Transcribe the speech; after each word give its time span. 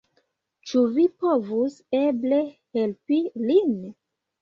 Ĉu 0.69 0.81
vi 0.95 1.05
povus 1.25 1.77
eble 2.01 2.43
helpi 2.51 3.25
lin? 3.49 3.81